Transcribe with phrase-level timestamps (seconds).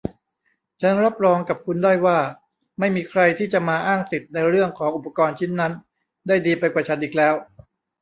[0.81, 2.17] ฉันรับรองกับคุณได้ว่า
[2.79, 5.73] ไม่มีใครที่จะมาอ้างสิทธิ์ในเรื่องของอุปกรณ์ชิ้นนั้น
[6.27, 7.33] ได้ดีไปกว่าฉันอีกแล้ว